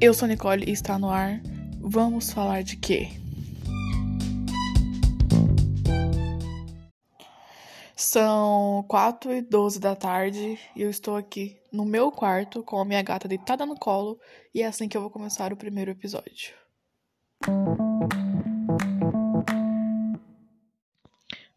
[0.00, 1.40] Eu sou Nicole e está no ar.
[1.80, 3.08] Vamos falar de quê?
[7.96, 12.84] São 4 e 12 da tarde e eu estou aqui no meu quarto com a
[12.84, 14.20] minha gata deitada no colo
[14.54, 16.54] e é assim que eu vou começar o primeiro episódio.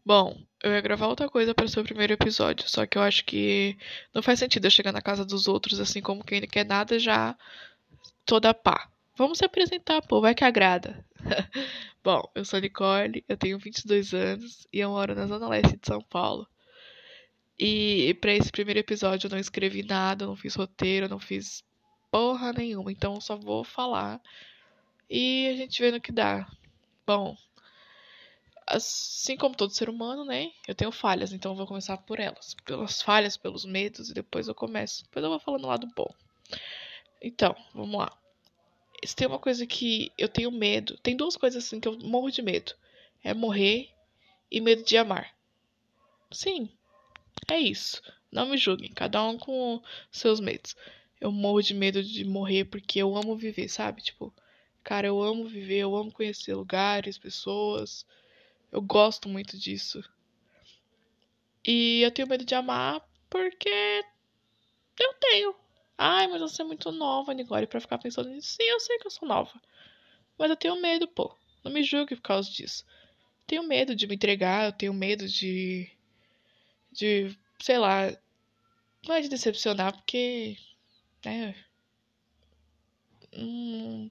[0.03, 3.23] Bom, eu ia gravar outra coisa para ser o primeiro episódio, só que eu acho
[3.23, 3.77] que
[4.11, 6.97] não faz sentido eu chegar na casa dos outros assim como quem não quer nada
[6.97, 7.37] já
[8.25, 8.89] toda pá.
[9.15, 11.05] Vamos se apresentar, pô, vai que agrada.
[12.03, 15.85] Bom, eu sou Nicole, eu tenho 22 anos e eu moro na zona leste de
[15.85, 16.47] São Paulo.
[17.59, 21.63] E para esse primeiro episódio eu não escrevi nada, não fiz roteiro, não fiz
[22.09, 24.19] porra nenhuma, então eu só vou falar
[25.09, 26.47] e a gente vê no que dá.
[27.05, 27.35] Bom,
[28.65, 30.51] assim como todo ser humano, né?
[30.67, 32.55] Eu tenho falhas, então eu vou começar por elas.
[32.65, 35.03] Pelas falhas, pelos medos, e depois eu começo.
[35.03, 36.09] Depois eu vou falando o lado bom.
[37.21, 38.17] Então, vamos lá.
[39.03, 40.97] Se tem uma coisa que eu tenho medo.
[40.97, 42.73] Tem duas coisas assim que eu morro de medo:
[43.23, 43.89] é morrer
[44.49, 45.35] e medo de amar.
[46.31, 46.69] Sim,
[47.49, 48.01] é isso.
[48.31, 50.75] Não me julguem, cada um com seus medos.
[51.19, 54.01] Eu morro de medo de morrer porque eu amo viver, sabe?
[54.01, 54.33] Tipo,
[54.83, 58.05] cara, eu amo viver, eu amo conhecer lugares, pessoas.
[58.71, 60.03] Eu gosto muito disso.
[61.67, 64.03] E eu tenho medo de amar porque
[64.99, 65.60] eu tenho.
[66.01, 68.53] Ai, mas você é muito nova, Nicole, pra ficar pensando nisso.
[68.55, 69.51] Sim, eu sei que eu sou nova.
[70.37, 71.35] Mas eu tenho medo, pô.
[71.63, 72.85] Não me julgue por causa disso.
[73.47, 75.89] Tenho medo de me entregar, eu tenho medo de.
[76.91, 77.37] de.
[77.61, 78.11] sei lá.
[79.07, 80.57] Não é de decepcionar, porque.
[81.25, 81.55] né.
[83.33, 84.09] Hum,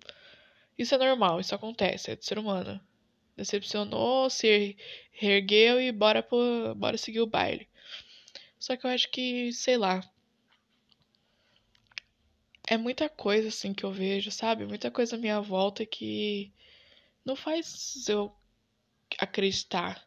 [0.79, 2.81] isso é normal, isso acontece, é do ser humano
[3.41, 4.77] decepcionou, se
[5.13, 7.69] reergueu e bora, pro, bora seguir o baile.
[8.59, 10.03] Só que eu acho que, sei lá.
[12.71, 14.65] É muita coisa assim que eu vejo, sabe?
[14.65, 16.53] Muita coisa à minha volta que
[17.25, 18.33] não faz eu
[19.19, 20.07] acreditar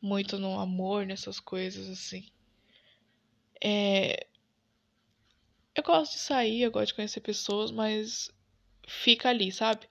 [0.00, 2.26] muito no amor, nessas coisas assim.
[3.62, 4.26] É...
[5.76, 8.30] Eu gosto de sair, eu gosto de conhecer pessoas, mas
[8.88, 9.86] fica ali, sabe?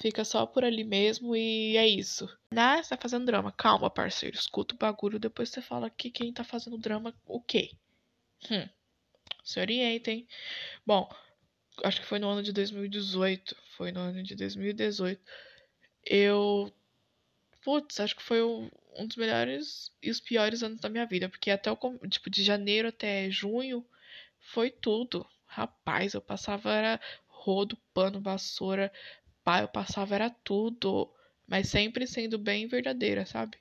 [0.00, 2.26] Fica só por ali mesmo e é isso.
[2.56, 3.52] Ah, você tá fazendo drama.
[3.52, 4.34] Calma, parceiro.
[4.34, 7.72] Escuta o bagulho, depois você fala que quem tá fazendo drama, o quê?
[8.50, 8.66] Hum.
[9.44, 10.26] Se orientem.
[10.86, 11.06] Bom,
[11.82, 13.56] acho que foi no ano de 2018.
[13.76, 15.20] Foi no ano de 2018.
[16.04, 16.72] Eu.
[17.62, 18.68] Putz, acho que foi um,
[19.06, 21.28] dos melhores e os piores anos da minha vida.
[21.28, 21.76] Porque até o.
[22.08, 23.84] Tipo, de janeiro até junho
[24.38, 25.26] foi tudo.
[25.46, 28.92] Rapaz, eu passava era rodo, pano, vassoura,
[29.44, 31.10] pá, eu passava era tudo.
[31.46, 33.58] Mas sempre sendo bem verdadeira, sabe?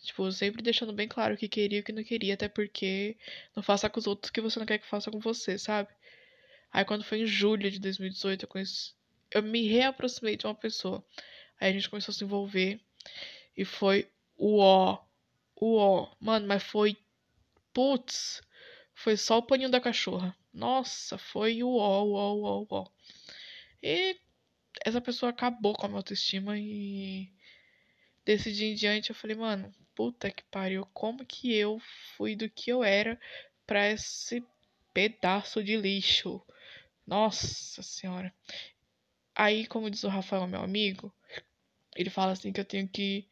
[0.00, 3.16] Tipo, sempre deixando bem claro o que queria e o que não queria, até porque
[3.54, 5.88] não faça com os outros o que você não quer que faça com você, sabe?
[6.72, 8.92] Aí quando foi em julho de 2018, eu conheci.
[9.30, 11.04] Eu me reaproximei de uma pessoa.
[11.60, 12.80] Aí a gente começou a se envolver.
[13.56, 15.04] E foi o ó.
[15.56, 16.14] O ó.
[16.20, 16.96] Mano, mas foi.
[17.72, 18.42] Putz.
[18.94, 20.36] Foi só o paninho da cachorra.
[20.52, 22.86] Nossa, foi o ó, o ó, o ó, o ó.
[23.82, 24.18] E
[24.84, 27.32] essa pessoa acabou com a minha autoestima e
[28.24, 31.80] desse dia em diante eu falei, mano, puta que pariu, como que eu
[32.16, 33.20] fui do que eu era
[33.66, 34.44] para esse
[34.92, 36.42] pedaço de lixo?
[37.08, 38.34] Nossa senhora.
[39.34, 41.12] Aí, como diz o Rafael, meu amigo,
[41.96, 43.26] ele fala assim que eu tenho que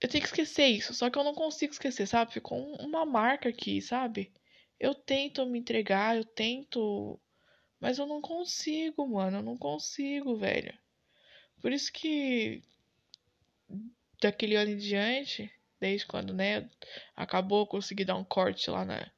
[0.00, 2.32] eu tenho que esquecer isso, só que eu não consigo esquecer, sabe?
[2.32, 4.32] Ficou uma marca aqui, sabe?
[4.78, 7.20] Eu tento me entregar, eu tento
[7.80, 9.38] mas eu não consigo, mano.
[9.38, 10.78] Eu não consigo, velho.
[11.60, 12.62] Por isso que
[14.20, 15.50] daquele ano em diante,
[15.80, 16.68] desde quando, né,
[17.16, 19.10] acabou, consegui dar um corte lá na,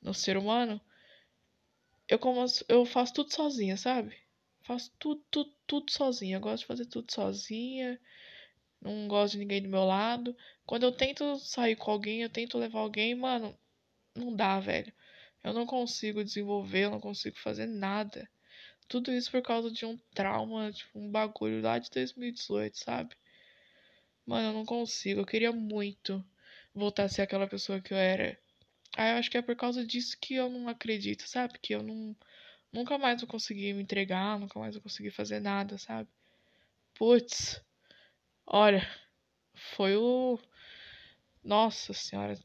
[0.00, 0.80] no ser humano,
[2.08, 4.16] eu, como, eu faço tudo sozinha, sabe?
[4.62, 6.36] Faço tudo, tudo, tudo sozinha.
[6.36, 8.00] Eu gosto de fazer tudo sozinha.
[8.80, 10.36] Não gosto de ninguém do meu lado.
[10.66, 13.58] Quando eu tento sair com alguém, eu tento levar alguém, mano,
[14.14, 14.92] não dá, velho.
[15.42, 18.28] Eu não consigo desenvolver, eu não consigo fazer nada.
[18.88, 23.14] Tudo isso por causa de um trauma, tipo, um bagulho lá de 2018, sabe?
[24.26, 25.20] Mano, eu não consigo.
[25.20, 26.24] Eu queria muito
[26.74, 28.38] voltar a ser aquela pessoa que eu era.
[28.96, 31.58] Aí eu acho que é por causa disso que eu não acredito, sabe?
[31.60, 32.16] Que eu não.
[32.72, 36.08] Nunca mais vou conseguir me entregar, nunca mais vou conseguir fazer nada, sabe?
[36.94, 37.62] Putz.
[38.46, 38.88] Olha.
[39.54, 40.38] Foi o.
[41.42, 42.38] Nossa senhora.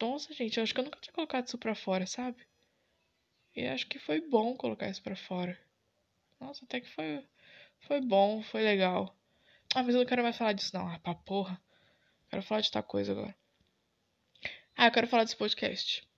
[0.00, 2.46] Nossa, gente, eu acho que eu nunca tinha colocado isso pra fora, sabe?
[3.54, 5.58] E acho que foi bom colocar isso pra fora.
[6.40, 7.26] Nossa, até que foi,
[7.80, 9.16] foi bom, foi legal.
[9.74, 10.88] Ah, mas eu não quero mais falar disso, não.
[10.88, 11.60] Ah, pra porra.
[12.30, 13.36] Quero falar de outra coisa agora.
[14.80, 16.08] Ah, eu quero falar desse podcast.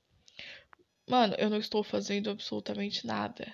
[1.08, 3.50] Mano, eu não estou fazendo absolutamente nada.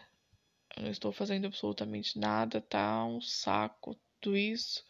[0.76, 4.84] Eu não estou fazendo absolutamente nada, tá um saco tudo isso.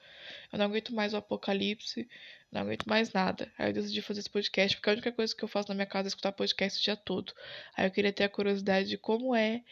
[0.51, 2.09] Eu não aguento mais o apocalipse,
[2.51, 3.53] não aguento mais nada.
[3.59, 5.87] Aí eu decidi fazer esse podcast, porque a única coisa que eu faço na minha
[5.87, 7.35] casa é escutar podcast o dia todo.
[7.77, 9.63] Aí eu queria ter a curiosidade de como é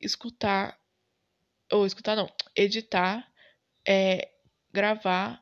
[0.00, 0.80] escutar,
[1.70, 3.30] ou escutar não, editar,
[3.86, 4.30] é,
[4.72, 5.41] gravar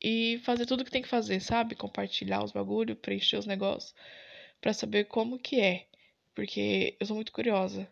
[0.00, 1.74] e fazer tudo que tem que fazer, sabe?
[1.74, 3.94] Compartilhar os bagulho, preencher os negócios,
[4.60, 5.86] para saber como que é,
[6.34, 7.88] porque eu sou muito curiosa.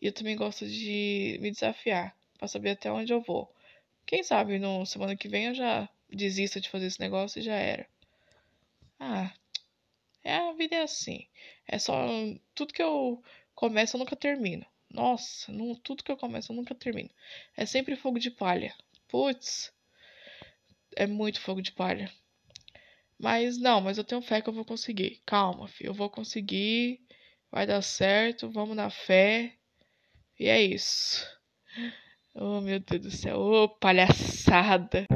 [0.00, 3.52] E eu também gosto de me desafiar, para saber até onde eu vou.
[4.06, 7.54] Quem sabe no semana que vem eu já desista de fazer esse negócio e já
[7.54, 7.86] era.
[8.98, 9.32] Ah,
[10.24, 11.26] é a vida é assim.
[11.66, 11.94] É só
[12.54, 13.22] tudo que eu
[13.54, 14.64] começo eu nunca termino.
[14.90, 17.10] Nossa, não, tudo que eu começo eu nunca termino.
[17.56, 18.74] É sempre fogo de palha.
[19.08, 19.72] Putz,
[20.96, 22.10] é muito fogo de palha.
[23.18, 25.22] Mas não, mas eu tenho fé que eu vou conseguir.
[25.24, 27.00] Calma, filho, eu vou conseguir.
[27.50, 29.54] Vai dar certo, vamos na fé.
[30.38, 31.24] E é isso.
[32.34, 33.38] Oh, meu Deus do céu.
[33.38, 35.06] Ô, oh, palhaçada.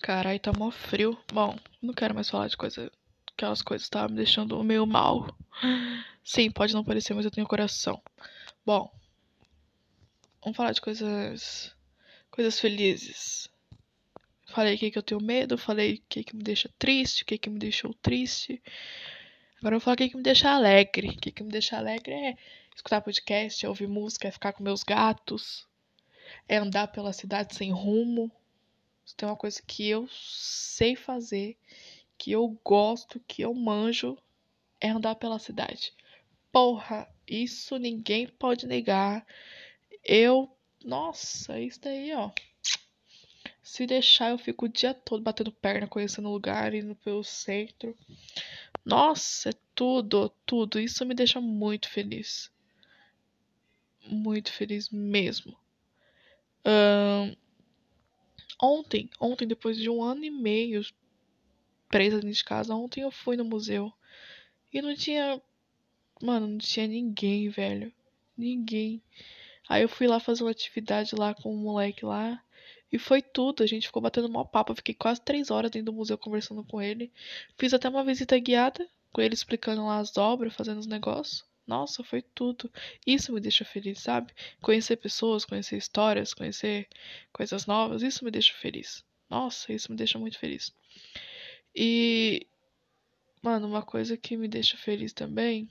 [0.00, 1.18] Carai, tá mó frio.
[1.32, 2.92] Bom, não quero mais falar de coisa.
[3.32, 5.26] Aquelas coisas estavam me deixando meio mal.
[6.22, 8.00] Sim, pode não parecer, mas eu tenho coração.
[8.64, 8.90] Bom,
[10.42, 11.75] vamos falar de coisas.
[12.36, 13.48] Coisas felizes.
[14.48, 17.24] Falei o que, que eu tenho medo, falei o que, que me deixa triste, o
[17.24, 18.62] que, que me deixou triste.
[19.58, 21.08] Agora eu vou falar o que, que me deixa alegre.
[21.08, 22.36] O que, que me deixa alegre é
[22.74, 25.66] escutar podcast, é ouvir música, é ficar com meus gatos,
[26.46, 28.30] é andar pela cidade sem rumo.
[29.02, 31.56] Isso tem uma coisa que eu sei fazer,
[32.18, 34.18] que eu gosto, que eu manjo,
[34.78, 35.90] é andar pela cidade.
[36.52, 39.26] Porra, isso ninguém pode negar.
[40.04, 40.54] Eu,
[40.86, 42.30] nossa, isso daí, ó.
[43.62, 47.96] Se deixar, eu fico o dia todo batendo perna, conhecendo lugar, indo pelo centro.
[48.84, 50.80] Nossa, é tudo, tudo.
[50.80, 52.50] Isso me deixa muito feliz
[54.08, 55.56] muito feliz mesmo.
[56.64, 57.36] Uh,
[58.60, 60.84] ontem, ontem, depois de um ano e meio
[61.88, 63.92] presa dentro de casa, ontem eu fui no museu
[64.72, 65.40] e não tinha.
[66.22, 67.92] Mano, não tinha ninguém, velho.
[68.36, 69.02] Ninguém.
[69.68, 72.42] Aí eu fui lá fazer uma atividade lá com um moleque lá.
[72.92, 73.62] E foi tudo.
[73.62, 74.72] A gente ficou batendo mó papo.
[74.72, 77.12] Eu fiquei quase três horas dentro do museu conversando com ele.
[77.58, 81.44] Fiz até uma visita guiada com ele explicando lá as obras, fazendo os negócios.
[81.66, 82.70] Nossa, foi tudo.
[83.04, 84.32] Isso me deixa feliz, sabe?
[84.60, 86.86] Conhecer pessoas, conhecer histórias, conhecer
[87.32, 89.04] coisas novas, isso me deixa feliz.
[89.28, 90.72] Nossa, isso me deixa muito feliz.
[91.74, 92.46] E,
[93.42, 95.68] mano, uma coisa que me deixa feliz também.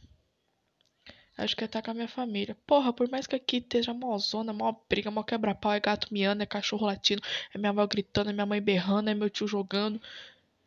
[1.38, 2.56] Acho que é estar com a minha família.
[2.66, 6.42] Porra, por mais que aqui esteja mó zona, mó briga, mó quebra-pau, é gato miando,
[6.42, 7.22] é cachorro latindo,
[7.54, 10.02] é minha avó gritando, é minha mãe berrando, é meu tio jogando,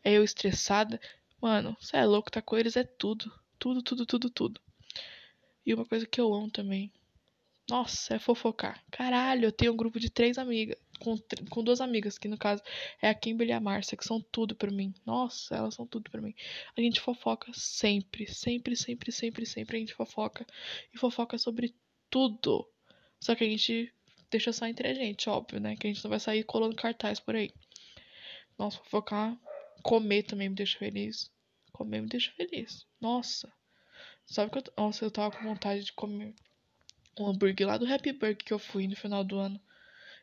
[0.03, 1.01] é eu estressada.
[1.41, 3.31] Mano, você é louco, tá com eles é tudo.
[3.57, 4.61] Tudo, tudo, tudo, tudo.
[5.65, 6.91] E uma coisa que eu amo também.
[7.69, 8.83] Nossa, é fofocar.
[8.91, 10.77] Caralho, eu tenho um grupo de três amigas.
[10.99, 11.17] Com,
[11.49, 12.61] com duas amigas, que no caso
[13.01, 14.93] é a Kimberly e a Márcia, que são tudo para mim.
[15.05, 16.33] Nossa, elas são tudo para mim.
[16.77, 20.45] A gente fofoca sempre, sempre, sempre, sempre, sempre a gente fofoca.
[20.93, 21.73] E fofoca sobre
[22.09, 22.67] tudo.
[23.19, 23.93] Só que a gente
[24.29, 25.75] deixa só entre a gente, óbvio, né?
[25.75, 27.51] Que a gente não vai sair colando cartaz por aí.
[28.57, 29.37] Nossa, fofocar.
[29.81, 31.31] Comer também me deixa feliz.
[31.71, 32.85] Comer me deixa feliz.
[32.99, 33.51] Nossa.
[34.25, 36.35] Sabe que eu, nossa, eu tava com vontade de comer
[37.19, 39.59] um hambúrguer lá do Happy Burger que eu fui no final do ano.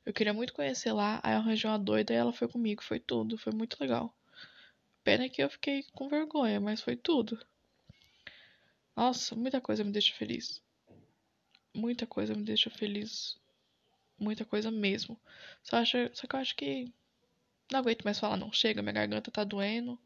[0.07, 3.01] Eu queria muito conhecer lá, aí eu arranjei uma doida e ela foi comigo, foi
[3.01, 4.15] tudo, foi muito legal.
[5.03, 7.45] Pena que eu fiquei com vergonha, mas foi tudo.
[8.95, 10.63] Nossa, muita coisa me deixa feliz.
[11.75, 13.37] Muita coisa me deixa feliz.
[14.19, 15.21] Muita coisa mesmo.
[15.63, 16.91] Só, acho, só que eu acho que.
[17.71, 18.53] Não aguento mais falar, não.
[18.53, 19.99] Chega, minha garganta tá doendo.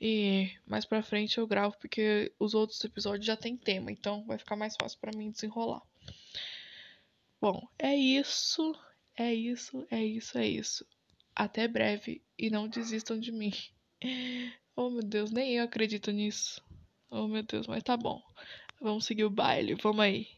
[0.00, 4.38] E mais pra frente eu gravo porque os outros episódios já tem tema, então vai
[4.38, 5.82] ficar mais fácil para mim desenrolar.
[7.40, 8.74] Bom, é isso,
[9.18, 10.86] é isso, é isso, é isso.
[11.34, 13.52] Até breve e não desistam de mim.
[14.80, 16.62] Oh meu Deus, nem eu acredito nisso.
[17.10, 18.22] Oh meu Deus, mas tá bom.
[18.80, 20.28] Vamos seguir o baile, vamos aí.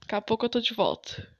[0.00, 1.32] Daqui a pouco eu tô de volta.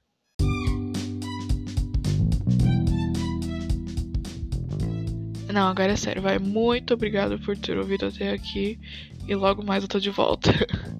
[5.53, 6.39] Não, agora é sério, vai.
[6.39, 8.79] Muito obrigado por ter ouvido até aqui.
[9.27, 10.51] E logo mais eu tô de volta.